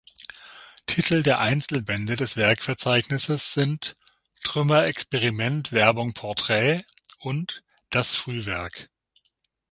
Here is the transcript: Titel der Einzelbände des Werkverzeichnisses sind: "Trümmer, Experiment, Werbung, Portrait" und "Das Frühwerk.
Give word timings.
Titel 0.87 1.21
der 1.21 1.37
Einzelbände 1.37 2.15
des 2.15 2.35
Werkverzeichnisses 2.35 3.53
sind: 3.53 3.95
"Trümmer, 4.43 4.85
Experiment, 4.85 5.71
Werbung, 5.71 6.15
Portrait" 6.15 6.87
und 7.19 7.61
"Das 7.91 8.15
Frühwerk. 8.15 8.89